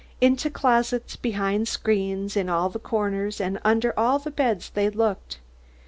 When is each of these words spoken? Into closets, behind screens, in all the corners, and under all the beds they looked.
Into 0.19 0.49
closets, 0.49 1.15
behind 1.15 1.67
screens, 1.67 2.35
in 2.35 2.49
all 2.49 2.69
the 2.69 2.79
corners, 2.79 3.39
and 3.39 3.59
under 3.63 3.93
all 3.99 4.17
the 4.17 4.31
beds 4.31 4.71
they 4.71 4.89
looked. 4.89 5.37